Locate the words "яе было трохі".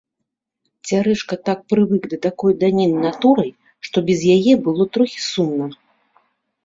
4.37-5.19